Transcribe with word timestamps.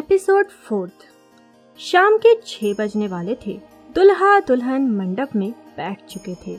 Episode 0.00 0.48
fourth. 0.48 0.92
शाम 1.78 2.16
के 2.16 2.34
छह 2.46 2.72
बजने 2.74 3.06
वाले 3.08 3.34
थे। 3.46 3.52
दुल्हा 3.94 4.40
दुल्हन 4.40 4.86
मंडप 4.90 5.30
में 5.36 5.50
बैठ 5.50 6.04
चुके 6.04 6.34
थे। 6.34 6.56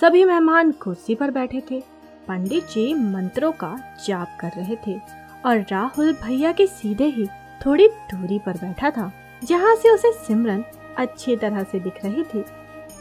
सभी 0.00 0.24
मेहमान 0.24 0.70
कुर्सी 0.72 1.14
पर 1.14 1.30
बैठे 1.30 1.62
थे। 1.70 1.80
पंडित 2.28 2.64
जी 2.64 2.94
मंत्रों 2.94 3.52
का 3.52 3.96
जाप 4.06 4.38
कर 4.40 4.48
रहे 4.56 4.76
थे 4.86 4.98
और 5.46 5.58
राहुल 5.70 6.12
भैया 6.12 6.52
के 6.52 6.66
सीधे 6.66 7.04
ही 7.04 7.26
थोड़ी 7.66 7.88
दूरी 7.88 8.38
पर 8.38 8.52
बैठा 8.52 8.90
था, 8.90 9.12
जहाँ 9.44 9.74
से 9.76 9.90
उसे 9.90 10.12
सिमरन 10.12 10.64
अच्छी 10.98 11.36
तरह 11.36 11.62
से 11.62 11.80
दिख 11.80 12.04
रही 12.04 12.22
थी। 12.24 12.44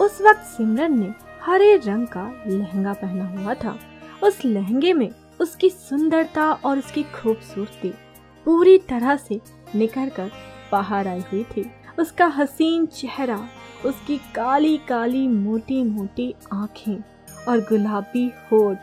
उस 0.02 0.22
वक्त 0.22 0.42
सिमरन 0.48 1.00
ने 1.00 1.14
हरे 1.42 1.76
रंग 1.76 2.08
का 2.08 2.44
लहंगा 2.48 2.94
पहना 2.94 3.28
हुआ 3.28 3.54
था। 3.54 3.78
उस 4.24 4.46
लहंगे 4.46 4.94
में 4.94 5.10
उसकी 5.42 5.70
सुंदरता 5.70 6.52
और 6.54 6.78
उसकी 6.78 7.04
खूबसूरती 7.04 7.94
पूरी 8.46 8.78
तरह 8.78 9.16
से 9.16 9.40
निखर 9.76 10.10
कर 10.10 10.32
बाहर 10.72 11.08
आई 11.08 11.20
हुई 11.20 11.44
थी। 11.44 11.72
उसका 12.00 12.26
हसीन 12.26 12.86
चेहरा, 12.86 13.48
उसकी 13.86 14.18
काली 14.18 14.78
काली 14.78 15.28
मोटी 15.28 15.84
मोटी 15.84 16.36
आँखें 16.54 17.04
और 17.48 17.60
गुलाबी 17.60 18.34
होठ। 18.52 18.78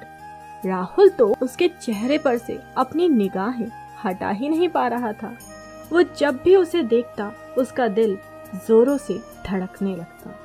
राहुल 0.66 1.08
तो 1.08 1.34
उसके 1.42 1.68
चेहरे 1.68 2.18
पर 2.18 2.38
से 2.38 2.60
अपनी 2.76 3.08
निगाहें 3.08 3.70
हटा 4.04 4.30
ही 4.30 4.48
नहीं 4.48 4.68
पा 4.68 4.88
रहा 4.88 5.12
था। 5.12 5.38
वो 5.92 6.02
जब 6.02 6.40
भी 6.44 6.56
उसे 6.56 6.82
देखता, 6.82 7.32
उसका 7.58 7.88
दिल 7.88 8.18
जोरों 8.68 8.96
से 8.98 9.20
धड़कने 9.46 9.96
लगता। 9.96 10.40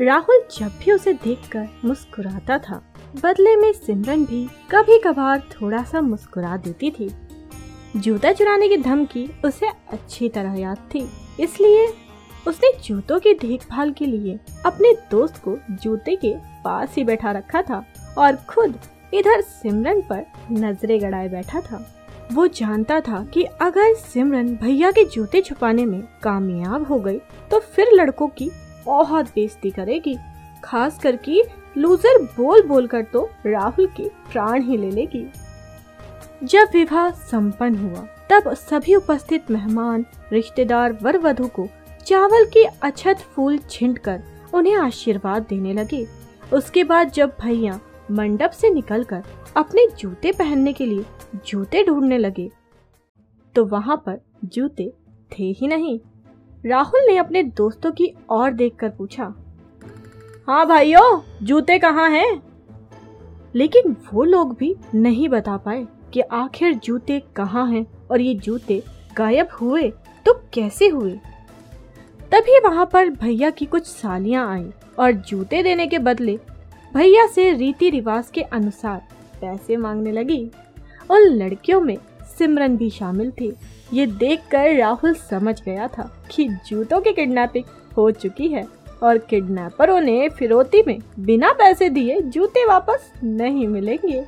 राहुल 0.00 0.44
जब 0.58 0.68
भी 0.68 0.92
उसे 0.92 1.12
देखकर 1.12 1.68
मुस्कुराता 1.84 2.58
था, 2.58 2.82
बदले 3.22 3.56
में 3.56 3.72
सिमरन 3.72 4.24
भी 4.24 4.48
कभी 4.70 4.98
कभार 4.98 5.40
थोड़ा 5.40 5.82
सा 5.84 6.00
मुस्कुरा 6.00 6.56
देती 6.56 6.90
थी। 6.90 7.14
जूता 7.96 8.32
चुराने 8.32 8.68
की 8.68 8.76
धमकी 8.76 9.28
उसे 9.44 9.66
अच्छी 9.92 10.28
तरह 10.28 10.54
याद 10.54 10.78
थी। 10.94 11.06
इसलिए 11.40 11.86
उसने 12.46 12.72
जूतों 12.84 13.18
की 13.20 13.32
देखभाल 13.34 13.90
के 13.92 14.06
लिए 14.06 14.38
अपने 14.66 14.92
दोस्त 15.10 15.40
को 15.44 15.56
जूते 15.72 16.16
के 16.16 16.34
पास 16.64 16.94
ही 16.96 17.04
बैठा 17.04 17.32
रखा 17.32 17.62
था 17.62 17.84
और 18.18 18.36
खुद 18.48 18.78
इधर 19.14 19.40
सिमरन 19.40 20.00
पर 20.02 20.24
नजरे 20.52 20.98
गड़ाए 20.98 21.28
बैठा 21.28 21.60
था। 21.60 21.84
वो 22.32 22.46
जानता 22.48 23.00
था 23.00 23.24
कि 23.24 23.44
अगर 23.44 23.94
सिमरन 23.94 24.54
भैया 24.56 24.90
के 24.90 25.04
जूते 25.04 25.40
छुपाने 25.40 25.84
में 25.86 26.02
कामयाब 26.22 26.86
हो 26.86 26.98
गई 26.98 27.18
तो 27.50 27.58
फिर 27.66 27.92
लड़कों 27.92 28.28
की 28.28 28.50
बहुत 28.86 29.28
बेइज्जती 29.34 29.70
करेगी। 29.70 30.16
खास 30.64 30.98
करके 30.98 31.42
लूजर 31.76 32.22
बोल 32.36 32.66
बोल 32.66 32.86
कर 32.86 33.02
तो 33.04 33.28
राहुल 33.46 33.86
के 33.96 34.08
प्राण 34.32 34.62
ही 34.62 34.76
ले 34.76 34.90
लेगी। 34.90 35.26
जब 36.42 36.68
विवाह 36.72 37.10
संपन्न 37.10 37.76
हुआ, 37.78 38.06
तब 38.30 38.52
सभी 38.54 38.94
उपस्थित 38.94 39.50
मेहमान, 39.50 40.04
रिश्तेदार 40.32 40.98
वर 41.02 41.18
वधु 41.18 41.46
को 41.48 41.66
चावल 42.06 42.44
की 42.46 42.64
अछत 42.82 43.18
फूल 43.34 43.58
छिंट 43.60 43.98
कर 43.98 44.22
उन्हें 44.54 44.76
आशीर्वाद 44.76 45.46
देने 45.48 45.72
लगे। 45.72 46.06
उसके 46.52 46.84
बाद 46.84 47.10
जब 47.10 47.36
भैया 47.40 47.78
मंडप 48.10 48.50
से 48.50 48.70
निकलकर 48.70 49.22
अपने 49.56 49.86
जूते 49.98 50.32
पहनने 50.32 50.72
के 50.72 50.86
लिए 50.86 51.04
जूते 51.46 51.84
ढूँढने 51.84 52.18
लगे 52.18 52.50
तो 53.54 53.64
वहाँ 53.64 53.96
पर 54.06 54.20
जूते 54.44 54.92
थे 55.32 55.44
ही 55.50 55.68
नहीं। 55.68 55.98
राहुल 56.66 57.06
ने 57.06 57.16
अपने 57.16 57.42
दोस्तों 57.42 57.92
की 57.92 58.12
ओर 58.30 58.50
देखकर 58.50 58.88
पूछा 58.88 59.24
हाँ 60.48 60.66
भाइयों, 60.66 61.20
जूते 61.42 61.78
कहाँ 61.78 62.08
हैं? 62.10 62.42
लेकिन 63.54 63.96
वो 64.12 64.24
लोग 64.24 64.56
भी 64.56 64.74
नहीं 64.94 65.28
बता 65.28 65.56
पाए। 65.56 65.86
कि 66.14 66.20
आखिर 66.20 66.74
जूते 66.74 67.22
कहाँ 67.36 67.66
हैं 67.70 67.86
और 68.10 68.20
ये 68.20 68.34
जूते 68.34 68.82
गायब 69.16 69.48
हुए 69.60 69.88
तो 70.26 70.32
कैसे 70.52 70.88
हुए? 70.88 71.12
तभी 72.32 72.58
वहाँ 72.58 72.88
पर 72.92 73.10
भैया 73.10 73.50
की 73.50 73.64
कुछ 73.64 73.86
सालियाँ 73.86 74.48
आई 74.52 74.70
और 74.98 75.12
जूते 75.12 75.62
देने 75.62 75.86
के 75.86 75.98
बदले 75.98 76.38
भैया 76.94 77.26
से 77.26 77.50
रीति 77.52 77.90
रिवाज 77.90 78.30
के 78.34 78.42
अनुसार 78.42 79.02
पैसे 79.40 79.76
मांगने 79.76 80.12
लगी 80.12 80.38
उन 81.10 81.20
लड़कियों 81.20 81.80
में 81.80 81.96
सिमरन 82.38 82.76
भी 82.76 82.90
शामिल 82.90 83.30
थी। 83.30 83.52
ये 83.92 84.06
देखकर 84.06 84.76
राहुल 84.76 85.14
समझ 85.14 85.60
गया 85.62 85.88
था 85.88 86.10
कि 86.30 86.48
जूतों 86.68 87.00
की 87.00 87.12
किडनैपिंग 87.12 87.64
हो 87.96 88.10
चुकी 88.10 88.48
है 88.48 88.64
और 89.02 89.18
किडनैपरों 89.18 90.00
ने 90.00 90.28
फिरौती 90.28 90.82
में 90.86 90.98
बिना 91.18 91.52
पैसे 91.52 91.88
दिए 91.88 92.20
जूते 92.20 92.64
वापस 92.66 93.12
नहीं 93.24 93.66
मिलेंगे। 93.68 94.24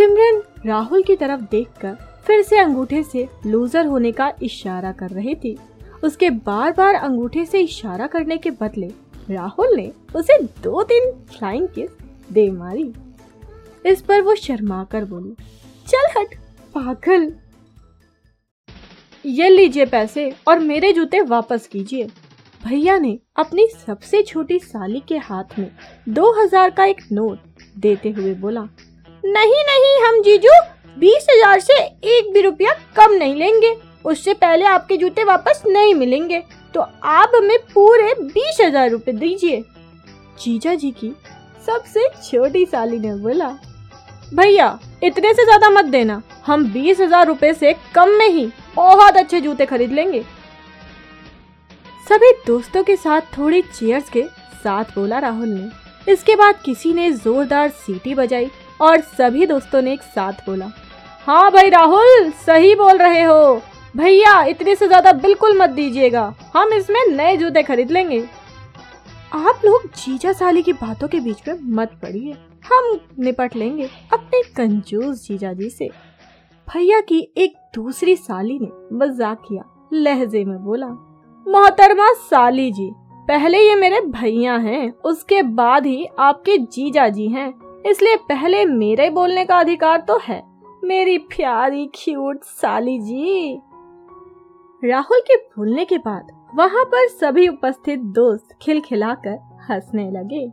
सिमरन 0.00 0.40
राहुल 0.66 1.02
की 1.02 1.14
तरफ़ 1.16 1.40
देखकर 1.50 1.94
फिर 2.26 2.42
से 2.42 2.58
अंगूठे 2.58 3.02
से 3.02 3.26
लूजर 3.46 3.86
होने 3.86 4.12
का 4.12 4.30
इशारा 4.42 4.92
कर 4.92 5.10
रही 5.10 5.34
थी। 5.34 5.56
उसके 6.04 6.30
बार 6.46 6.72
बार 6.72 6.94
अंगूठे 6.94 7.44
से 7.46 7.60
इशारा 7.60 8.06
करने 8.06 8.38
के 8.38 8.50
बदले 8.52 8.88
राहुल 9.30 9.74
ने 9.76 9.90
उसे 10.16 10.38
दो 10.62 10.82
तीन 10.82 11.10
फ्लाइंग 11.30 11.68
किस 11.68 11.90
दे 12.32 12.48
मारी। 12.50 12.92
इस 13.84 14.02
पर 14.02 14.22
वो 14.22 14.34
शर्मा 14.36 14.82
कर 14.84 15.04
बोली, 15.04 15.34
चल 15.86 16.10
हट, 16.16 16.34
पागल। 16.74 17.32
ये 19.24 19.48
लीजिए 19.48 19.86
पैसे 19.86 20.32
और 20.48 20.58
मेरे 20.60 20.92
जूते 20.92 21.20
वापस 21.28 21.66
कीजिए। 21.66 22.08
भैया 22.62 22.98
ने 22.98 23.18
अपनी 23.38 23.68
सबसे 23.86 24.22
छोटी 24.22 24.58
साली 24.58 25.02
के 25.08 25.16
हाथ 25.18 25.58
में 25.58 25.70
दो 26.08 26.32
हज़ार 26.42 26.70
का 26.70 26.84
एक 26.84 27.10
नोट 27.12 27.68
देते 27.78 28.10
हुए 28.10 28.34
बोला 28.36 28.68
नहीं 29.24 29.62
नहीं, 29.64 29.94
हम 30.04 30.20
जीजू, 30.22 30.60
बीस 30.98 31.26
हज़ार 31.30 31.60
से 31.60 31.74
एक 32.08 32.32
भी 32.34 32.40
रुपया 32.40 32.72
कम 32.96 33.12
नहीं 33.14 33.34
लेंगे। 33.34 33.74
उससे 34.04 34.34
पहले 34.34 34.64
आपके 34.66 34.96
जूते 34.96 35.24
वापस 35.24 35.62
नहीं 35.66 35.94
मिलेंगे। 35.94 36.42
तो 36.74 36.80
आप 37.04 37.32
हमें 37.34 37.58
पूरे 37.74 38.14
बीस 38.14 38.60
हज़ार 38.60 38.90
रूपए 38.90 39.12
दीजिए। 39.14 39.60
जीजा 40.40 40.74
जी 40.74 40.90
की 40.92 41.12
सबसे 41.66 42.08
छोटी 42.22 42.64
साली 42.66 42.98
ने 42.98 43.14
बोला, 43.16 43.48
भैया, 44.34 44.78
इतने 45.04 45.32
से 45.34 45.44
ज़्यादा 45.44 45.70
मत 45.70 45.84
देना। 45.86 46.22
हम 46.46 46.64
बीस 46.72 47.00
हज़ार 47.00 47.26
रूपए 47.26 47.52
से 47.54 47.72
कम 47.94 48.10
में 48.10 48.28
ही 48.28 48.46
बहुत 48.76 49.16
अच्छे 49.16 49.40
जूते 49.40 49.66
खरीद 49.66 49.92
लेंगे। 49.92 50.22
सभी 52.06 52.32
दोस्तों 52.46 52.82
के 52.84 52.96
साथ 52.96 53.36
थोड़ी 53.36 53.60
चेयर्स 53.62 54.08
के 54.10 54.22
साथ 54.54 54.84
बोला 54.94 55.18
राहुल 55.18 55.48
ने। 55.48 56.12
इसके 56.12 56.36
बाद 56.36 56.60
किसी 56.64 56.92
ने 56.92 57.10
जोरदार 57.12 57.68
सीटी 57.78 58.14
बजाई। 58.14 58.50
और 58.80 59.00
सभी 59.00 59.46
दोस्तों 59.46 59.82
ने 59.82 59.92
एक 59.92 60.02
साथ 60.04 60.46
बोला 60.46 60.70
हाँ 61.26 61.50
भाई 61.52 61.68
राहुल, 61.70 62.30
सही 62.46 62.74
बोल 62.74 62.98
रहे 62.98 63.22
हो। 63.22 63.62
भैया, 63.94 64.42
इतने 64.44 64.74
से 64.74 64.86
ज़्यादा 64.86 65.12
बिल्कुल 65.14 65.56
मत 65.58 65.70
दीजिएगा। 65.70 66.22
हम 66.54 66.72
इसमें 66.72 67.00
नए 67.06 67.36
जूते 67.36 67.62
खरीद 67.62 67.90
लेंगे। 67.90 68.20
आप 69.34 69.60
लोग 69.64 69.86
जीजा 69.96 70.32
साली 70.32 70.62
की 70.62 70.72
बातों 70.72 71.08
के 71.08 71.20
बीच 71.20 71.48
में 71.48 71.58
मत 71.72 71.98
पड़िए। 72.02 72.32
हम 72.64 72.98
निपट 73.18 73.56
लेंगे 73.56 73.88
अपने 74.12 74.42
कंजूस 74.56 75.26
जीजा 75.26 75.52
जी 75.52 75.70
से। 75.70 75.88
भैया 76.68 77.00
की 77.00 77.20
एक 77.36 77.54
दूसरी 77.74 78.16
साली 78.16 78.58
ने 78.58 78.70
मज़ाक 78.96 79.42
किया, 79.48 79.62
लहजे 79.92 80.44
में 80.44 80.58
बोला, 80.64 80.86
मोहतरमा 81.46 82.12
साली 82.14 82.70
जी, 82.72 82.90
पहले 83.28 83.58
ये 83.58 83.74
मेरे 83.74 84.00
भैया 84.00 84.56
हैं, 84.56 84.92
उसके 84.94 85.42
बाद 85.42 85.86
ही 85.86 86.06
आपके 86.18 86.58
जीजा 86.58 87.08
जी 87.08 87.28
हैं। 87.28 87.52
इसलिए 87.86 88.16
पहले 88.16 88.64
मेरे 88.64 89.10
बोलने 89.10 89.44
का 89.44 89.58
अधिकार 89.58 90.00
तो 90.00 90.18
है। 90.22 90.42
मेरी 90.84 91.18
प्यारी 91.18 91.86
क्यूट 91.94 92.42
साली 92.42 92.98
जी। 92.98 93.60
राहुल 94.84 95.20
के 95.20 95.36
बोलने 95.36 95.84
के 95.84 95.98
बाद 95.98 96.26
वहाँ 96.54 96.84
पर 96.84 97.08
सभी 97.08 97.48
उपस्थित 97.48 98.00
दोस्त 98.00 98.48
खिलखिलाकर 98.62 99.38
हंसने 99.70 100.10
लगे। 100.10 100.44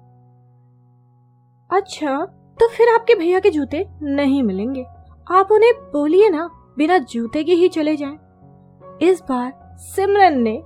अच्छा 1.70 2.26
तो 2.60 2.68
फिर 2.68 2.90
आपके 2.90 3.16
भैया 3.16 3.40
के 3.40 3.50
जूते 3.50 3.86
नहीं 4.02 4.44
मिलेंगे। 4.44 4.86
आप 5.32 5.52
उन्हें 5.52 5.74
बोलिए 5.74 6.30
ना, 6.30 6.50
बिना 6.78 6.98
जूते 6.98 7.44
के 7.44 7.54
ही 7.54 7.68
चले 7.70 7.96
जाएँ। 7.96 8.18
इस 9.02 9.22
बार 9.22 9.54
सिमरन 9.78 10.40
ने 10.40 10.62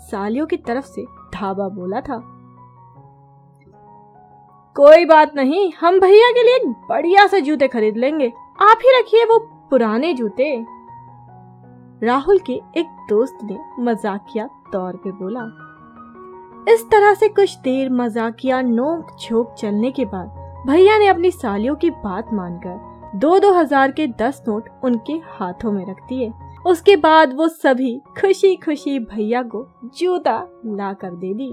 सालियों 0.00 0.46
की 0.46 0.56
तरफ़ 0.56 0.84
से 0.84 1.04
धाबा 1.34 1.68
बोला 1.68 2.00
था। 2.00 2.33
कोई 4.76 5.04
बात 5.04 5.34
नहीं, 5.36 5.72
हम 5.80 5.98
भैया 6.00 6.30
के 6.30 6.42
लिए 6.42 6.58
बढ़िया 6.88 7.26
से 7.26 7.40
जूते 7.40 7.66
खरीद 7.68 7.96
लेंगे। 7.96 8.26
आप 8.60 8.78
ही 8.78 8.98
रखिए 8.98 9.24
वो 9.24 9.38
पुराने 9.70 10.12
जूते। 10.14 10.54
राहुल 12.02 12.38
के 12.38 12.52
एक 12.76 12.86
दोस्त 13.08 13.38
ने 13.44 13.58
मजाकिया 13.80 14.46
तौर 14.72 14.96
पे 14.96 15.10
बोला, 15.12 15.44
इस 16.72 16.82
तरह 16.90 17.14
से 17.14 17.28
कुछ 17.28 17.56
देर 17.58 17.90
मजाकिया 17.92 18.60
नोक 18.62 19.16
झोंक 19.20 19.54
चलने 19.58 19.90
के 19.90 20.04
बाद, 20.04 20.64
भैया 20.66 20.98
ने 20.98 21.06
अपनी 21.06 21.30
सालियों 21.30 21.74
की 21.76 21.90
बात 21.90 22.32
मानकर 22.32 23.18
दो 23.18 23.38
दो 23.38 23.52
हज़ार 23.52 23.92
के 23.92 24.06
दस 24.20 24.42
नोट 24.48 24.68
उनके 24.84 25.12
हाथों 25.28 25.72
में 25.72 25.84
रख 25.86 26.00
दिए। 26.08 26.32
उसके 26.66 26.96
बाद 26.96 27.34
वो 27.36 27.48
सभी 27.48 27.98
खुशी 28.20 28.54
खुशी 28.56 28.98
भैया 29.06 29.42
को 29.44 29.66
जूता 29.98 30.36
ला 30.66 30.92
कर 30.94 31.10
दे 31.12 31.32
दी। 31.34 31.52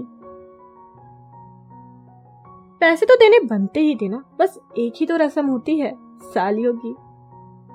पैसे 2.82 3.06
तो 3.06 3.14
देने 3.16 3.38
बनते 3.40 3.80
ही 3.80 3.94
थे 3.94 4.08
ना। 4.08 4.22
बस 4.38 4.58
एक 4.78 4.92
ही 4.96 5.06
तो 5.06 5.16
रस्म 5.16 5.46
होती 5.46 5.78
है, 5.78 5.92
सालियों 6.24 6.72
की। 6.76 6.94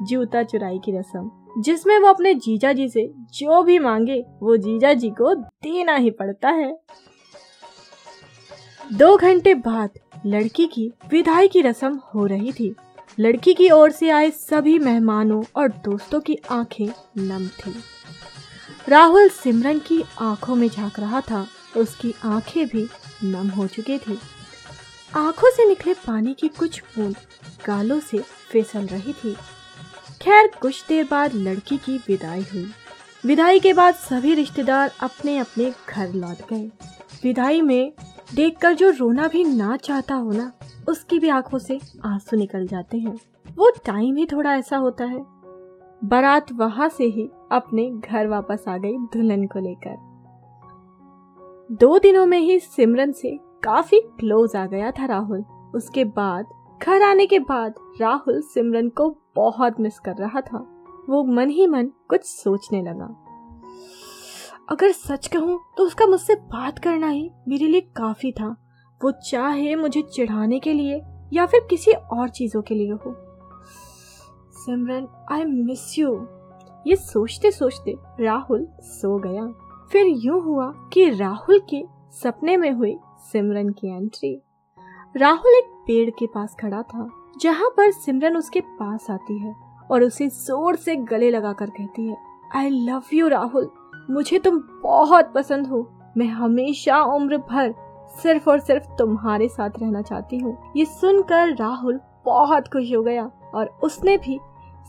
जूता 0.05 0.43
चुराई 0.43 0.79
की 0.79 0.91
रस्म, 0.91 1.29
जिसमें 1.61 1.99
वो 1.99 2.07
अपने 2.07 2.33
जीजा 2.33 2.73
जी 2.73 2.89
से 2.89 3.07
जो 3.33 3.63
भी 3.63 3.79
मांगे, 3.79 4.19
वो 4.43 4.57
जीजा 4.57 4.93
जी 4.93 5.09
को 5.09 5.33
देना 5.35 5.95
ही 5.95 6.11
पड़ता 6.11 6.49
है। 6.49 6.79
दो 8.93 9.15
घंटे 9.17 9.53
बाद 9.53 9.89
लड़की 10.25 10.65
की 10.65 10.91
विदाई 11.11 11.47
की 11.47 11.61
रस्म 11.61 12.01
हो 12.15 12.25
रही 12.25 12.51
थी। 12.51 12.75
लड़की 13.19 13.53
की 13.53 13.69
ओर 13.69 13.91
से 13.91 14.09
आए 14.09 14.29
सभी 14.31 14.79
मेहमानों 14.79 15.43
और 15.55 15.67
दोस्तों 15.67 16.19
की 16.19 16.37
आँखें 16.51 16.87
नम 17.17 17.47
थी। 17.47 17.75
राहुल 18.89 19.29
सिमरन 19.29 19.79
की 19.79 20.03
आँखों 20.21 20.55
में 20.55 20.67
झाँक 20.69 20.99
रहा 20.99 21.21
था, 21.21 21.47
उसकी 21.77 22.13
आँखें 22.25 22.65
भी 22.67 22.87
नम 23.23 23.47
हो 23.47 23.67
चुकी 23.67 23.97
थी। 23.97 24.19
आँखों 25.15 25.51
से 25.51 25.65
निकले 25.65 25.93
पानी 25.93 26.33
की 26.33 26.47
कुछ 26.47 26.83
बूंद 26.83 27.15
गालों 27.67 27.99
से 27.99 28.17
फिसल 28.19 28.85
रही 28.85 29.13
थी। 29.13 29.33
खैर, 30.21 30.51
कुछ 30.61 30.85
देर 30.87 31.07
बाद 31.11 31.33
लड़की 31.33 31.77
की 31.77 31.97
विदाई 31.97 32.41
हुई। 32.41 32.71
विदाई 33.25 33.59
के 33.59 33.73
बाद 33.73 33.93
सभी 33.93 34.33
रिश्तेदार 34.33 34.91
अपने 34.99 35.37
अपने 35.37 35.73
घर 35.89 36.13
लौट 36.13 36.49
गए। 36.49 36.71
विदाई 37.23 37.61
में 37.61 37.93
देखकर 38.35 38.73
जो 38.73 38.89
रोना 38.89 39.27
भी 39.27 39.43
ना 39.43 39.77
चाहता 39.77 40.15
हो 40.15 40.31
ना, 40.31 40.51
उसकी 40.89 41.19
भी 41.19 41.29
आँखों 41.29 41.57
से 41.57 41.79
आँसू 42.05 42.37
निकल 42.37 42.67
जाते 42.67 42.97
हैं। 42.97 43.19
वो 43.55 43.71
टाइम 43.85 44.15
ही 44.15 44.25
थोड़ा 44.25 44.55
ऐसा 44.55 44.77
होता 44.77 45.05
है। 45.05 45.25
बारात 46.03 46.51
वहाँ 46.51 46.89
से 46.89 47.03
ही 47.03 47.29
अपने 47.51 47.91
घर 47.91 48.27
वापस 48.27 48.65
आ 48.67 48.77
गई 48.77 48.97
दुल्हन 48.97 49.47
को 49.47 49.59
लेकर। 49.59 50.07
दो 51.75 51.99
दिनों 51.99 52.25
में 52.25 52.39
ही 52.39 52.59
सिमरन 52.59 53.11
से 53.11 53.46
काफ़ी 53.67 53.99
क्लोज 53.99 54.55
आ 54.55 54.65
गया 54.65 54.91
था 54.91 55.05
राहुल। 55.05 55.43
उसके 55.75 56.03
बाद, 56.05 56.45
घर 56.83 57.01
आने 57.01 57.25
के 57.25 57.39
बाद, 57.39 57.73
राहुल 58.01 58.41
सिमरन 58.41 58.89
को 58.89 59.09
बहुत 59.35 59.79
मिस 59.79 59.99
कर 59.99 60.15
रहा 60.15 60.41
था। 60.41 60.57
वो 61.09 61.23
मन 61.23 61.49
ही 61.49 61.67
मन 61.67 61.87
कुछ 62.09 62.23
सोचने 62.23 62.81
लगा। 62.81 63.05
अगर 64.69 64.91
सच 64.91 65.27
कहूँ 65.27 65.59
तो 65.77 65.83
उसका 65.83 66.05
मुझसे 66.05 66.35
बात 66.35 66.79
करना 66.79 67.07
ही 67.07 67.29
मेरे 67.47 67.67
लिए 67.67 67.81
काफ़ी 67.81 68.31
था। 68.31 68.55
वो 69.03 69.11
चाहे 69.11 69.75
मुझे 69.75 70.01
चिढ़ाने 70.01 70.59
के 70.59 70.73
लिए 70.73 71.01
या 71.33 71.45
फिर 71.45 71.67
किसी 71.69 71.91
और 71.91 72.29
चीज़ों 72.29 72.61
के 72.61 72.75
लिए 72.75 72.91
हो। 72.91 73.15
सिमरन 74.53 75.07
आई 75.31 75.43
मिस 75.45 75.99
यू 75.99 76.27
ये 76.87 76.95
सोचते 76.95 77.51
सोचते 77.51 77.97
राहुल 78.19 78.67
सो 78.79 79.17
गया। 79.19 79.47
फिर 79.91 80.07
यूँ 80.07 80.41
हुआ 80.43 80.71
कि 80.93 81.09
राहुल 81.09 81.61
के 81.69 81.83
सपने 82.11 82.57
में 82.57 82.71
हुई 82.71 82.97
सिमरन 83.31 83.69
की 83.69 83.87
एंट्री 83.87 84.37
राहुल 85.15 85.53
एक 85.53 85.65
पेड़ 85.87 86.09
के 86.09 86.25
पास 86.25 86.55
खड़ा 86.59 86.81
था, 86.81 87.09
जहाँ 87.41 87.69
पर 87.69 87.91
सिमरन 87.93 88.37
उसके 88.37 88.61
पास 88.61 89.07
आती 89.11 89.37
है 89.39 89.53
और 89.91 90.03
उसे 90.03 90.27
ज़ोर 90.29 90.75
से 90.75 90.95
गले 91.05 91.29
लगाकर 91.31 91.69
कहती 91.69 92.07
है 92.07 92.17
आई 92.55 92.69
लव 92.69 93.03
यू 93.13 93.27
राहुल। 93.27 93.69
मुझे 94.09 94.39
तुम 94.39 94.59
बहुत 94.83 95.31
पसंद 95.35 95.67
हो। 95.67 95.87
मैं 96.17 96.27
हमेशा 96.27 97.01
उम्र 97.05 97.37
भर 97.49 97.73
सिर्फ़ 98.21 98.49
और 98.49 98.59
सिर्फ़ 98.59 98.85
तुम्हारे 98.97 99.47
साथ 99.47 99.79
रहना 99.81 100.01
चाहती 100.01 100.37
हूँ। 100.37 100.57
ये 100.77 100.85
सुनकर 100.85 101.55
राहुल 101.55 101.99
बहुत 102.25 102.67
खुश 102.67 102.93
हो 102.95 103.01
गया 103.03 103.25
और 103.53 103.77
उसने 103.83 104.17
भी 104.17 104.39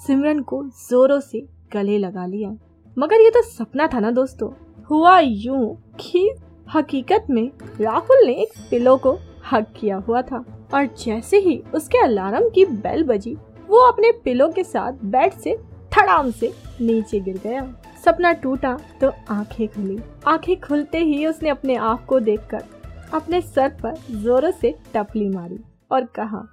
सिमरन 0.07 0.41
को 0.43 0.63
जोरों 0.65 1.21
से 1.21 1.47
गले 1.73 1.99
लगा 1.99 2.27
लिया। 2.27 2.51
मगर 2.97 3.21
ये 3.21 3.31
तो 3.31 3.43
सपना 3.45 3.87
था 3.87 4.01
ना 4.01 4.11
दोस्तों। 4.11 4.51
हुआ 4.91 5.19
यूँ 5.19 5.75
कि 6.01 6.29
हकीकत 6.75 7.27
में 7.31 7.51
राहुल 7.81 8.27
ने 8.27 8.33
एक 8.33 8.53
पिलो 8.71 8.97
को 8.97 9.17
हक 9.53 9.73
किया 9.77 9.97
हुआ 9.99 10.23
था 10.23 10.45
और 10.75 10.87
जैसे 10.99 11.39
ही 11.39 11.57
उसके 11.75 11.99
अलार्म 11.99 12.49
की 12.49 12.65
बेल 12.67 13.05
बजी, 13.05 13.37
वो 13.69 13.79
अपने 13.83 14.11
पिलो 14.25 14.49
के 14.49 14.65
साथ 14.65 15.05
बेड 15.05 15.33
से 15.33 15.57
थड़ाम 15.93 16.31
से 16.31 16.53
नीचे 16.81 17.21
गिर 17.21 17.41
गया। 17.45 17.63
सपना 18.05 18.33
टूटा 18.33 18.77
तो 19.01 19.13
आँखें 19.31 19.67
खुली। 19.69 19.99
आँखें 20.27 20.61
खुलते 20.61 20.99
ही 20.99 21.27
उसने 21.27 21.49
अपने 21.49 21.77
आप 21.77 22.05
को 22.05 22.21
देखकर 22.21 22.65
अपने 23.15 23.41
सर 23.41 23.69
पर 23.83 23.95
जोरों 24.11 24.51
से 24.51 24.75
टपली 24.95 25.29
मारी 25.29 25.59
और 25.91 26.05
कहा, 26.19 26.45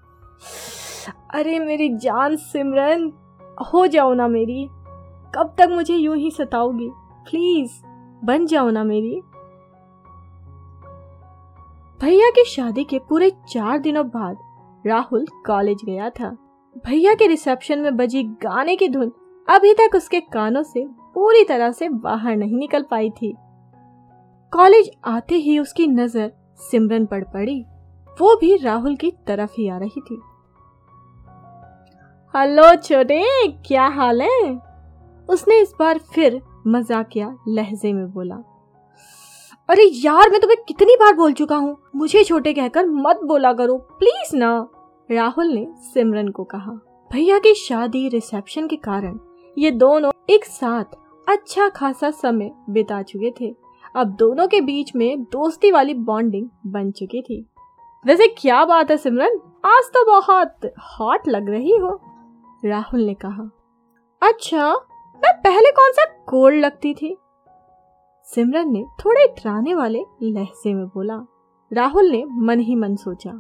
अरे 1.34 1.60
मेरी 1.60 1.90
जान 1.98 2.36
सिमरन, 2.36 3.12
हो 3.74 3.86
जाओ 3.88 4.14
ना 4.14 4.28
मेरी। 4.28 4.68
कब 5.36 5.56
तक 5.58 5.70
मुझे 5.72 5.96
यूँ 5.96 6.18
ही 6.18 6.32
सताओगी? 6.32 6.90
प्लीज़, 7.30 7.72
बन 8.26 8.46
जाओ 8.46 8.70
ना 8.70 8.84
मेरी। 8.84 9.22
भैया 12.02 12.30
की 12.30 12.44
शादी 12.46 12.84
के 12.84 13.00
पूरे 13.00 13.30
चार 13.50 13.80
दिनों 13.80 14.06
बाद 14.08 14.38
राहुल 14.88 15.26
कॉलेज 15.46 15.78
गया 15.86 16.10
था। 16.10 16.30
भैया 16.86 17.14
के 17.14 17.28
रिसेप्शन 17.28 17.80
में 17.80 17.98
बजी 17.98 18.24
गाने 18.24 18.76
की 18.76 18.88
धुन 18.90 19.12
अभी 19.48 19.74
तक 19.74 19.96
उसके 19.96 20.20
कानों 20.20 20.64
से 20.64 20.86
पूरी 21.14 21.44
तरह 21.44 21.72
से 21.72 21.90
बाहर 21.90 22.36
नहीं 22.36 22.58
निकल 22.58 22.86
पाई 22.92 23.10
थी। 23.10 23.34
कॉलेज 24.54 24.90
आते 25.06 25.36
ही 25.36 25.60
उसकी 25.60 25.88
नज़र 25.88 26.32
सिमरन 26.62 27.06
पड़ 27.06 27.24
पड़ी। 27.24 27.60
वो 28.18 28.36
भी 28.36 28.56
राहुल 28.58 28.96
की 28.96 29.12
तरफ़ 29.28 29.54
ही 29.58 29.70
आ 29.70 29.78
रही 29.78 30.02
थी। 30.02 30.22
हेलो 32.34 32.76
छोटे, 32.76 33.48
क्या 33.48 33.88
हाल 33.88 34.22
है? 34.22 34.62
उसने 35.30 35.62
इस 35.62 35.74
बार 35.80 35.98
फिर 36.14 36.42
मजाकिया 36.68 37.36
लहजे 37.48 37.94
में 37.94 38.12
बोला। 38.12 38.44
अरे 39.70 39.84
यार, 39.86 40.30
मैं 40.32 40.40
तुम्हें 40.42 40.58
कितनी 40.68 40.96
बार 40.96 41.14
बोल 41.14 41.34
चुका 41.34 41.56
हूँ। 41.56 41.78
मुझे 41.96 42.24
छोटे 42.24 42.52
कहकर 42.54 42.86
मत 42.86 43.20
बोला 43.24 43.54
करो, 43.54 43.78
प्लीज़ 43.78 44.36
ना। 44.36 44.68
राहुल 45.10 45.48
ने 45.48 45.66
सिमरन 45.84 46.28
को 46.28 46.44
कहा, 46.44 46.72
भैया 47.12 47.40
की 47.40 47.54
शादी 47.54 48.08
रिसेप्शन 48.10 48.68
के 48.68 48.76
कारण 48.76 49.18
ये 49.58 49.72
दोनों 49.72 50.12
एक 50.30 50.46
साथ 50.46 50.96
अच्छा 51.28 51.68
खासा 51.70 52.12
समय 52.12 52.52
बिता 52.70 53.02
चुके 53.02 53.32
थे। 53.32 53.54
अब 53.96 54.16
दोनों 54.20 54.48
के 54.48 54.62
बीच 54.62 54.96
में 54.96 55.24
दोस्ती 55.24 55.72
वाली 55.72 55.94
बॉन्डिंग 55.94 56.48
बन 56.68 56.92
चुकी 56.92 57.22
थी। 57.22 57.46
वैसे 58.06 58.28
क्या 58.38 58.64
बात 58.66 58.92
है 58.92 58.98
सिमरन? 58.98 59.40
आज 59.66 59.90
तो 59.94 60.06
बहुत 60.06 60.72
हॉट 60.92 61.28
लग 61.28 61.50
रही 61.50 61.78
हो। 61.78 62.00
राहुल 62.66 63.02
ने 63.02 63.14
कहा 63.16 63.50
अच्छा 64.22 64.72
मैं 65.22 65.34
पहले 65.38 65.72
कौन 65.72 65.92
सा 65.92 66.06
कोल्ड 66.28 66.66
लगती 66.66 66.94
थी? 66.94 67.18
सिमरन 68.28 68.72
ने 68.72 68.86
थोड़े 69.00 69.26
डराने 69.28 69.74
वाले 69.76 70.00
लहजे 70.24 70.74
में 70.74 70.86
बोला। 70.86 71.20
राहुल 71.74 72.06
ने 72.06 72.24
मन 72.28 72.60
ही 72.60 72.76
मन 72.76 72.96
सोचा। 72.96 73.32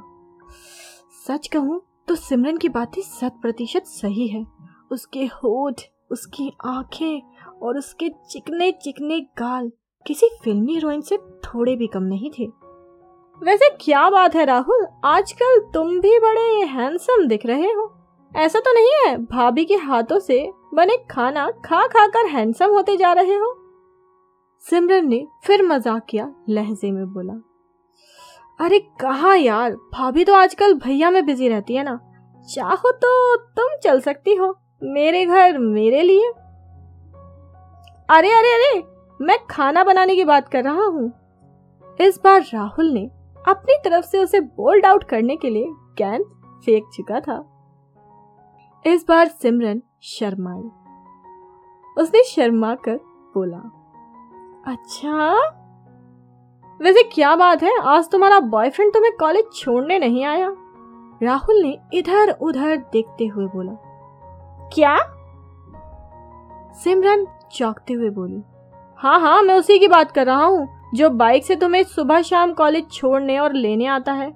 सच 1.28 1.48
कहूँ 1.48 1.82
तो 2.08 2.16
सिमरन 2.16 2.58
की 2.58 2.70
बातें 2.70 3.02
शत 3.02 3.34
प्रतिशत 3.42 3.84
सही 3.84 4.28
है। 4.28 4.46
उसके 4.92 5.26
होठ, 5.26 5.82
उसकी 6.12 6.52
आँखें 6.66 7.22
और 7.64 7.78
उसके 7.78 8.10
चिकने 8.30 8.72
चिकने 8.72 9.20
गाल 9.20 9.72
किसी 10.08 10.30
फिल्मी 10.44 10.74
हीरोइन 10.74 11.02
से 11.02 11.18
थोड़े 11.18 11.76
भी 11.76 11.88
कम 11.88 12.04
नहीं 12.04 12.32
थे। 12.40 12.46
वैसे 13.44 13.70
क्या 13.82 14.10
बात 14.10 14.36
है 14.36 14.46
राहुल, 14.46 14.88
आजकल 15.06 15.60
तुम 15.74 16.00
भी 16.00 16.20
बड़े 16.20 16.66
हैंडसम 16.66 17.28
दिख 17.28 17.46
रहे 17.46 17.72
हो। 17.72 17.92
ऐसा 18.36 18.60
तो 18.60 18.74
नहीं 18.74 18.90
है, 19.06 19.18
भाभी 19.18 19.66
के 19.66 19.76
हाथों 19.76 20.20
से 20.20 20.52
बने 20.74 20.98
खाना 21.12 21.52
खा 21.52 21.88
खा 21.88 22.08
कर 22.08 22.26
हैंडसम 22.26 22.70
होते 22.70 22.98
जा 22.98 23.14
रहे 23.14 23.36
हो। 23.36 23.65
सिमरन 24.68 25.08
ने 25.08 25.26
फिर 25.44 25.64
मज़ाक 25.64 26.06
किया, 26.10 26.30
लहजे 26.50 26.92
में 26.92 27.06
बोला, 27.14 27.34
अरे 28.60 28.80
कहा 29.02 29.34
यार? 29.36 29.72
भाभी 29.94 30.24
तो 30.26 30.34
आजकल 30.34 30.74
भैया 30.76 31.12
में 31.12 31.26
बिज़ी 31.26 31.48
रहती 31.50 31.76
है 31.76 31.84
ना। 31.84 32.00
चाहो 32.50 32.92
तो 32.94 33.36
तुम 33.36 33.76
चल 33.84 34.00
सकती 34.02 34.36
हो, 34.36 34.48
मेरे 34.84 35.26
घर 35.26 35.58
मेरे 35.58 36.02
लिए। 36.02 36.32
अरे 38.10 38.32
अरे 38.32 38.54
अरे, 38.54 38.84
मैं 39.20 39.38
खाना 39.50 39.84
बनाने 39.84 40.16
की 40.16 40.26
बात 40.26 40.48
कर 40.48 40.64
रहा 40.64 40.86
हूँ। 40.86 41.12
इस 42.00 42.20
बार 42.24 42.42
राहुल 42.54 42.92
ने 42.94 43.06
अपनी 43.48 43.78
तरफ़ 43.84 44.06
से 44.06 44.20
उसे 44.20 44.40
बोल्ड 44.40 44.86
आउट 44.86 45.04
करने 45.04 45.36
के 45.36 45.50
लिए 45.50 45.68
गेंद 45.98 46.26
फेंक 46.66 46.90
चुका 46.96 47.20
था। 47.20 47.44
इस 48.86 49.06
बार 49.08 49.28
सिमरन 49.28 49.82
शर्माई 50.04 50.70
उसने 51.98 52.24
शर्मा 52.24 52.76
कर 52.76 52.96
बोला 53.34 53.62
अच्छा? 54.68 55.36
वैसे 56.82 57.04
क्या 57.04 57.36
बात 57.36 57.64
है? 57.64 57.80
आज 57.82 58.10
तुम्हारा 58.10 58.40
बॉयफ्रेंड 58.40 58.94
तुम्हें 58.94 59.14
कॉलेज 59.20 59.46
छोड़ने 59.56 60.00
नहीं 60.00 60.26
आया। 60.26 60.56
राहुल 61.24 61.62
ने 61.62 61.78
इधर 61.94 62.32
उधर 62.42 62.78
देखते 62.78 63.26
हुए 63.26 63.46
बोला। 63.46 63.72
क्या? 64.74 64.98
सिमरन 66.74 67.28
चौंकते 67.52 67.94
हुए 67.94 68.10
बोली। 68.10 68.44
हाँ 68.98 69.20
हाँ 69.20 69.42
मैं 69.42 69.56
उसी 69.56 69.80
की 69.80 69.88
बात 69.88 70.12
कर 70.12 70.26
रहा 70.26 70.46
हूँ, 70.46 70.68
जो 70.96 71.10
बाइक 71.10 71.46
से 71.46 71.56
तुम्हें 71.56 71.84
सुबह 71.84 72.22
शाम 72.22 72.54
कॉलेज 72.54 72.92
छोड़ने 72.92 73.40
और 73.40 73.54
लेने 73.54 73.86
आता 73.86 74.14
है। 74.14 74.34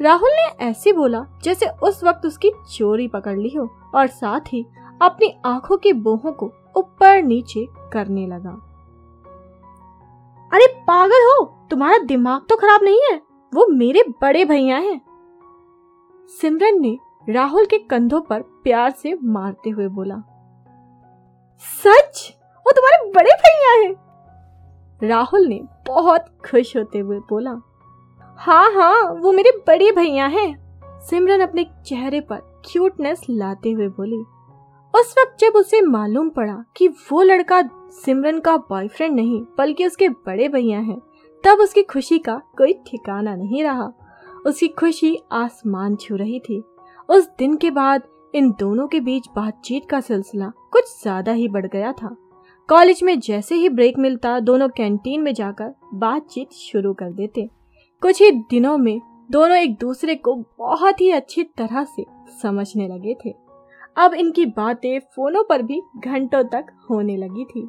राहुल 0.00 0.30
ने 0.30 0.64
ऐसे 0.64 0.92
बोला, 0.92 1.26
जैसे 1.42 1.66
उस 1.66 2.04
वक्त 2.04 2.26
उसकी 2.26 2.50
चोरी 2.76 3.08
पकड़ 3.08 3.38
ली 3.38 3.54
हो, 3.56 3.68
और 3.94 4.06
साथ 4.06 4.40
ही 4.40 4.66
अपनी 5.02 5.38
आँखों 5.44 5.76
की 5.76 5.92
बोहों 5.92 6.32
को 6.32 6.52
ऊपर 6.76 7.22
नीचे 7.22 7.68
करने 7.92 8.26
लगा। 8.26 8.75
अरे 10.50 10.66
पागल 10.86 11.24
हो, 11.24 11.44
तुम्हारा 11.70 11.98
दिमाग 11.98 12.46
तो 12.48 12.56
खराब 12.56 12.82
नहीं 12.82 13.00
है, 13.10 13.16
वो 13.52 13.66
मेरे 13.68 14.02
बड़े 14.22 14.44
भैया 14.44 14.76
हैं। 14.76 15.00
सिमरन 16.30 16.80
ने 16.80 16.96
राहुल 17.28 17.66
के 17.66 17.78
कंधों 17.80 18.20
पर 18.20 18.42
प्यार 18.64 18.90
से 18.92 19.14
मारते 19.24 19.70
हुए 19.70 19.86
बोला, 19.88 20.16
सच? 21.64 22.32
वो 22.66 22.72
तुम्हारे 22.72 23.10
बड़े 23.12 23.30
भैया 23.42 23.72
हैं। 23.82 23.94
राहुल 25.02 25.46
ने 25.46 25.60
बहुत 25.88 26.26
खुश 26.50 26.76
होते 26.76 26.98
हुए 26.98 27.18
बोला 27.30 27.50
हाँ 28.38 28.70
हाँ 28.72 29.02
वो 29.12 29.32
मेरे 29.32 29.50
बड़े 29.66 29.90
भैया 29.92 30.26
हैं। 30.26 31.00
सिमरन 31.00 31.40
अपने 31.40 31.64
चेहरे 31.86 32.20
पर 32.20 32.40
क्यूटनेस 32.64 33.22
लाते 33.30 33.70
हुए 33.70 33.88
बोली 33.88 34.24
उस 34.96 35.14
वक्त 35.18 35.36
जब 35.40 35.56
उसे 35.56 35.80
मालूम 35.80 36.28
पड़ा 36.30 36.54
कि 36.76 36.88
वो 36.88 37.22
लड़का 37.22 37.62
सिमरन 37.92 38.38
का 38.40 38.56
बॉयफ्रेंड 38.56 39.14
नहीं, 39.14 39.40
बल्कि 39.58 39.86
उसके 39.86 40.08
बड़े 40.08 40.48
भैया 40.48 40.78
हैं, 40.78 40.98
तब 41.44 41.58
उसकी 41.58 41.82
खुशी 41.82 42.18
का 42.18 42.36
कोई 42.58 42.72
ठिकाना 42.86 43.34
नहीं 43.34 43.62
रहा। 43.64 43.92
उसकी 44.46 44.68
खुशी 44.68 45.16
आसमान 45.32 45.96
छू 45.96 46.16
रही 46.16 46.40
थी। 46.40 46.62
उस 47.08 47.28
दिन 47.38 47.56
के 47.56 47.70
बाद 47.70 48.02
इन 48.34 48.50
दोनों 48.50 48.86
के 48.86 49.00
बीच 49.00 49.26
बातचीत 49.36 49.88
का 49.90 50.00
सिलसिला 50.00 50.52
कुछ 50.72 51.02
ज़्यादा 51.02 51.32
ही 51.32 51.48
बढ़ 51.48 51.66
गया 51.66 51.92
था। 51.92 52.16
कॉलेज 52.68 53.02
में 53.02 53.18
जैसे 53.20 53.54
ही 53.54 53.68
ब्रेक 53.68 53.98
मिलता, 53.98 54.38
दोनों 54.40 54.68
कैंटीन 54.68 55.20
में 55.20 55.32
जाकर 55.34 55.74
बातचीत 55.94 56.52
शुरू 56.52 56.92
कर 56.94 57.12
देते। 57.12 57.48
कुछ 58.02 58.22
ही 58.22 58.30
दिनों 58.30 58.76
में 58.78 59.00
दोनों 59.30 59.56
एक 59.56 59.76
दूसरे 59.78 60.14
को 60.14 60.34
बहुत 60.58 61.00
ही 61.00 61.10
अच्छी 61.10 61.42
तरह 61.58 61.84
से 61.86 62.04
समझने 62.42 62.88
लगे 62.88 63.14
थे। 63.14 63.45
अब 63.96 64.14
इनकी 64.14 64.44
बातें 64.46 64.98
फोनों 65.16 65.42
पर 65.44 65.62
भी 65.62 65.80
घंटों 65.98 66.42
तक 66.44 66.66
होने 66.90 67.16
लगी 67.16 67.44
थी। 67.44 67.68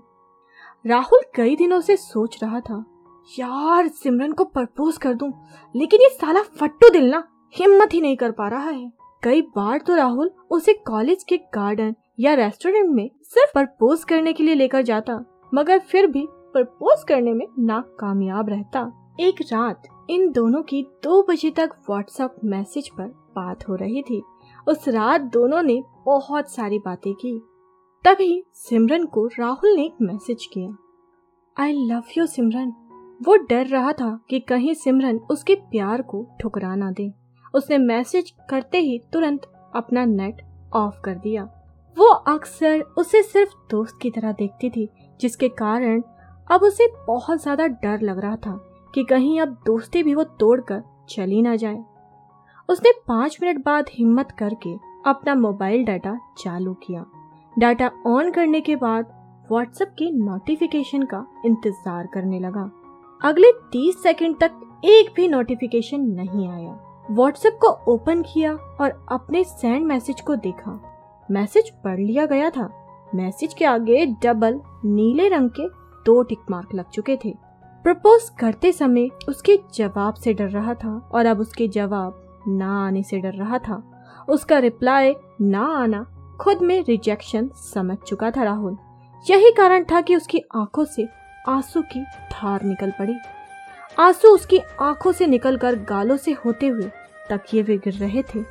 राहुल 0.86 1.22
कई 1.36 1.56
दिनों 1.56 1.80
से 1.82 1.96
सोच 1.98 2.38
रहा 2.44 2.60
था 2.60 2.84
यार 3.30 3.88
सिमरन 3.88 4.32
को 4.32 4.44
प्रपोज 4.46 4.98
कर 4.98 5.14
दूँ, 5.14 5.32
लेकिन 5.76 6.02
ये 6.02 6.10
साला 6.12 6.42
फट्टू 6.60 6.90
दिल 6.90 7.10
ना 7.10 7.24
हिम्मत 7.56 7.94
ही 7.94 8.02
नहीं 8.02 8.18
कर 8.18 8.32
पा 8.32 8.48
रहा 8.48 8.70
है। 8.70 8.92
कई 9.24 9.42
बार 9.56 9.80
तो 9.80 9.96
राहुल 9.96 10.32
उसे 10.52 10.74
कॉलेज 10.88 11.24
के 11.24 11.38
गार्डन 11.54 11.96
या 12.20 12.34
रेस्टोरेंट 12.34 12.90
में 12.90 13.10
सिर्फ़ 13.26 13.52
प्रपोज 13.54 14.04
करने 14.04 14.34
के 14.34 14.44
लिए 14.44 14.56
लेकर 14.56 14.82
जाता 14.82 15.20
मगर 15.54 15.80
फिर 15.82 16.08
भी 16.08 16.26
प्रपोज 16.30 17.04
करने 17.04 17.34
में 17.34 17.46
नाकामयाब 17.60 18.50
रहता। 18.50 18.92
एक 19.20 19.42
रात 19.44 19.84
इन 20.10 20.32
दोनों 20.32 20.62
की 20.64 20.82
दो 21.04 21.22
बजे 21.30 21.50
तक 21.50 21.70
व्हाट्सएप 21.90 22.36
मैसेज 22.44 22.90
पर 22.90 23.08
बात 23.36 23.68
हो 23.70 23.76
रही 23.76 24.02
थी। 24.02 24.22
उस 24.68 24.88
रात 24.88 25.22
दोनों 25.34 25.62
ने 25.64 25.82
बहुत 26.08 26.52
सारी 26.52 26.78
बातें 26.80 27.14
की। 27.14 27.38
तभी 28.06 28.44
सिमरन 28.54 29.06
को 29.06 29.26
राहुल 29.28 29.76
ने 29.76 29.86
एक 29.86 29.96
मैसेज 30.02 30.46
किया। 30.46 30.70
I 31.58 31.74
love 31.74 32.04
you 32.18 32.26
Simran. 32.26 32.72
वो 33.22 33.36
डर 33.36 33.66
रहा 33.66 33.92
था 33.92 34.10
कि 34.30 34.40
कहीं 34.40 34.74
सिमरन 34.74 35.20
उसके 35.32 35.56
प्यार 35.56 36.02
को 36.02 36.26
ठुकरा 36.42 36.76
ना 36.76 36.92
दे। 36.92 37.12
उसने 37.54 37.78
मैसेज 37.78 38.32
करते 38.50 38.80
ही 38.80 38.98
तुरंत 39.14 39.52
अपना 39.76 40.06
नेट 40.06 40.42
ऑफ़ 40.76 41.02
कर 41.02 41.16
दिया। 41.16 41.44
वो 41.98 42.08
अक्सर 42.08 42.82
उसे 42.98 43.24
सिर्फ़ 43.24 43.54
दोस्त 43.72 44.00
की 44.02 44.10
तरह 44.10 44.32
देखती 44.32 44.70
थी, 44.70 44.90
जिसके 45.20 45.50
कारण 45.50 46.02
अब 46.48 46.64
उसे 46.64 46.88
बहुत 47.08 47.42
ज़्यादा 47.42 47.68
डर 47.68 48.02
लग 48.02 48.20
रहा 48.20 48.36
था 48.36 48.60
कि 48.94 49.04
कहीं 49.04 49.40
अब 49.42 49.62
दोस्ती 49.66 50.04
भी 50.04 50.16
वो 50.16 50.24
तोड़कर 50.24 50.84
चली 51.10 51.42
ना 51.42 51.56
जाए। 51.56 51.84
उसने 52.70 52.92
पाँच 53.08 53.38
मिनट 53.42 53.66
बाद 53.66 53.90
हिम्मत 53.92 54.32
करके 54.32 54.87
अपना 55.06 55.36
मोबाइल 55.36 55.86
डाटा 55.86 56.18
चालू 56.38 56.74
किया। 56.74 57.06
डाटा 57.60 57.92
ऑन 58.08 58.32
करने 58.32 58.62
के 58.62 58.76
बाद 58.76 59.14
व्हाट्सएप 59.52 59.94
के 60.00 60.10
नोटिफिकेशन 60.12 61.04
का 61.04 61.26
इंतज़ार 61.46 62.08
करने 62.08 62.40
लगा। 62.40 62.70
अगले 63.22 63.52
30 63.72 64.02
सेकंड 64.04 64.40
तक 64.40 64.82
एक 64.86 65.14
भी 65.16 65.28
नोटिफिकेशन 65.28 66.02
नहीं 66.12 66.48
आया। 66.50 66.78
व्हाट्सएप 67.12 67.58
को 67.62 67.68
ओपन 67.94 68.22
किया 68.24 68.54
और 68.54 69.06
अपने 69.12 69.44
सेंड 69.44 69.86
मैसेज 69.86 70.22
को 70.22 70.36
देखा। 70.36 70.80
मैसेज 71.30 71.70
पढ़ 71.84 72.00
लिया 72.00 72.26
गया 72.26 72.50
था। 72.50 72.70
मैसेज 73.16 73.54
के 73.54 73.66
आगे 73.66 74.06
डबल 74.24 74.60
नीले 74.86 75.28
रंग 75.30 75.50
के 75.50 75.68
दो 76.06 76.22
टिक 76.24 76.40
मार्क 76.50 76.74
लग 76.74 76.90
चुके 76.90 77.18
थे। 77.26 77.34
प्रपोज 77.86 78.30
करते 78.30 78.72
समय 78.72 79.08
उसके 79.30 79.58
जवाब 79.74 80.14
से 80.14 80.34
डर 80.34 80.50
रहा 80.50 80.74
था 80.74 80.98
और 81.12 81.26
अब 81.26 81.40
उसके 81.40 81.68
जवाब 81.68 82.44
ना 82.48 82.72
आने 82.86 83.04
से 83.04 83.18
डर 83.18 83.34
रहा 83.34 83.58
था। 83.58 83.82
उसका 84.28 84.58
रिप्लाई 84.60 85.14
ना 85.42 85.66
आना 85.76 86.06
खुद 86.42 86.62
में 86.62 86.84
रिजेक्शन 86.84 87.50
समझ 87.66 87.98
चुका 87.98 88.32
था 88.32 88.44
राहुल। 88.44 88.78
यही 89.26 89.52
कारण 89.52 89.84
था 89.84 90.02
कि 90.02 90.16
उसकी 90.16 90.42
आँखों 90.56 90.86
से 90.86 91.08
आँसू 91.50 91.82
की 91.84 92.02
धार 92.32 92.64
निकल 92.64 92.92
पड़ी। 92.92 93.16
आँसू 93.98 94.28
उसकी 94.28 94.60
आँखों 94.82 95.12
से 95.12 95.28
निकलकर 95.28 95.76
गालों 95.84 96.18
से 96.18 96.32
होते 96.46 96.68
हुए 96.68 96.90
तकिए 97.30 97.62
वे 97.62 97.78
गिर 97.78 97.94
रहे 97.94 98.24
थे। 98.26 98.44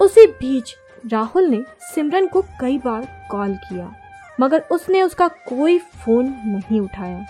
उसी 0.00 0.26
बीच 0.28 0.74
राहुल 1.04 1.46
ने 1.46 1.62
सिमरन 1.84 2.26
को 2.26 2.42
कई 2.60 2.78
बार 2.78 3.06
कॉल 3.30 3.54
किया, 3.58 3.92
मगर 4.40 4.64
उसने 4.70 5.02
उसका 5.02 5.28
कोई 5.48 5.78
फ़ोन 5.78 6.34
नहीं 6.46 6.80
उठाया। 6.80 7.26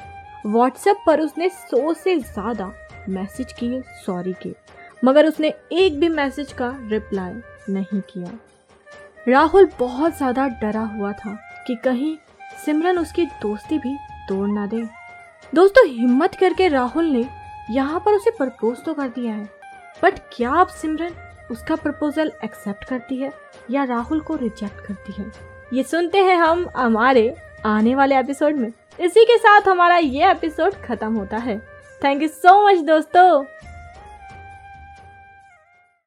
व्हाट्सएप 0.47 1.03
पर 1.07 1.21
उसने 1.21 1.49
सौ 1.49 1.93
से 1.95 2.17
ज़्यादा 2.19 2.73
मैसेज 3.09 3.53
किए, 3.53 3.81
सॉरी 4.07 4.35
के 4.43 4.55
मगर 5.03 5.27
उसने 5.27 5.53
एक 5.73 5.99
भी 6.01 6.09
मैसेज 6.11 6.53
का 6.53 6.75
रिप्लाई 6.83 7.33
नहीं 7.69 8.01
किया। 8.11 8.39
राहुल 9.29 9.71
बहुत 9.79 10.17
ज़्यादा 10.17 10.47
डरा 10.61 10.83
हुआ 10.89 11.13
था 11.15 11.37
कि 11.67 11.75
कहीं 11.85 12.17
सिमरन 12.65 12.99
उसकी 12.99 13.25
दोस्ती 13.43 13.79
भी 13.79 13.97
तोड़ 14.29 14.49
ना 14.49 14.67
दे। 14.67 14.83
दोस्तों, 15.53 15.87
हिम्मत 15.89 16.35
करके 16.35 16.69
राहुल 16.69 17.05
ने 17.07 17.27
यहाँ 17.71 18.01
पर 18.01 18.13
उसे 18.13 18.31
प्रपोज 18.31 18.85
तो 18.85 18.95
कर 18.95 19.09
दिया 19.09 19.35
है, 19.35 19.49
बट 20.03 20.19
क्या 20.33 20.51
आप 20.53 20.69
सिमरन 20.71 21.15
उसका 21.51 21.77
प्रपोजल 21.77 22.33
एक्सेप्ट 22.45 22.85
करती 22.85 23.17
है 23.17 23.33
या 23.71 23.85
राहुल 23.85 24.21
को 24.21 24.35
रिजेक्ट 24.37 24.87
करती 24.87 25.13
है? 25.13 25.31
ये 25.73 25.83
सुनते 25.83 26.19
हैं 26.19 26.37
हम 26.37 26.67
हमारे 26.77 27.35
आने 27.67 27.95
वाले 27.95 28.19
एपिसोड 28.19 28.57
में। 28.57 28.73
इसी 28.99 29.25
के 29.25 29.37
साथ 29.39 29.69
हमारा 29.69 29.97
ये 29.97 30.31
एपिसोड 30.31 30.75
खत्म 30.83 31.15
होता 31.15 31.37
है। 31.39 31.59
थैंक 32.03 32.23
यू 32.23 32.29
सो 32.29 32.61
मच 32.63 32.79
दोस्तों। 32.85 33.45